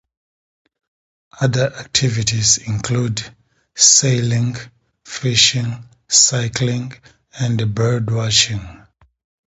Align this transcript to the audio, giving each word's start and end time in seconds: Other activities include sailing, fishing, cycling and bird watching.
Other 1.41 1.71
activities 1.75 2.57
include 2.57 3.21
sailing, 3.75 4.55
fishing, 5.05 5.87
cycling 6.07 6.93
and 7.39 7.75
bird 7.75 8.09
watching. 8.09 8.87